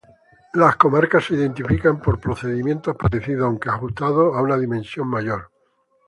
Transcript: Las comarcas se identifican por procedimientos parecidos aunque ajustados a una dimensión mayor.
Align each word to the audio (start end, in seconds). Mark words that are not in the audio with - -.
Las 0.53 0.77
comarcas 0.77 1.25
se 1.25 1.35
identifican 1.35 1.99
por 2.01 2.19
procedimientos 2.19 2.95
parecidos 2.95 3.45
aunque 3.45 3.69
ajustados 3.69 4.35
a 4.35 4.41
una 4.41 4.57
dimensión 4.57 5.07
mayor. 5.07 5.51